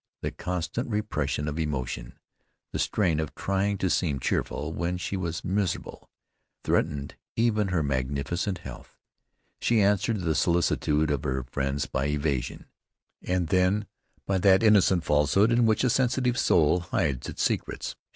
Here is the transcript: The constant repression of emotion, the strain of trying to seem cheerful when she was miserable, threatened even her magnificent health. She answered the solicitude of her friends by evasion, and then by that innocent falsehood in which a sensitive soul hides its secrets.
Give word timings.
The 0.21 0.31
constant 0.31 0.89
repression 0.89 1.47
of 1.47 1.59
emotion, 1.59 2.17
the 2.71 2.79
strain 2.79 3.19
of 3.19 3.35
trying 3.35 3.77
to 3.77 3.87
seem 3.87 4.19
cheerful 4.19 4.73
when 4.73 4.97
she 4.97 5.15
was 5.15 5.43
miserable, 5.45 6.09
threatened 6.63 7.13
even 7.35 7.67
her 7.67 7.83
magnificent 7.83 8.57
health. 8.57 8.97
She 9.59 9.79
answered 9.79 10.21
the 10.21 10.33
solicitude 10.33 11.11
of 11.11 11.23
her 11.23 11.43
friends 11.43 11.85
by 11.85 12.05
evasion, 12.07 12.65
and 13.21 13.49
then 13.49 13.85
by 14.25 14.39
that 14.39 14.63
innocent 14.63 15.03
falsehood 15.03 15.51
in 15.51 15.67
which 15.67 15.83
a 15.83 15.89
sensitive 15.91 16.35
soul 16.39 16.79
hides 16.79 17.29
its 17.29 17.43
secrets. 17.43 17.95